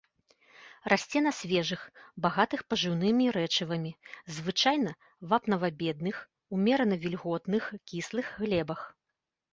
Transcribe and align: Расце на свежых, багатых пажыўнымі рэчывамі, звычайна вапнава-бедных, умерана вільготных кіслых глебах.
Расце 0.91 1.19
на 1.25 1.33
свежых, 1.39 1.81
багатых 2.25 2.63
пажыўнымі 2.73 3.25
рэчывамі, 3.37 3.91
звычайна 4.39 4.95
вапнава-бедных, 5.35 6.15
умерана 6.59 6.95
вільготных 7.05 7.63
кіслых 7.93 8.25
глебах. 8.41 8.81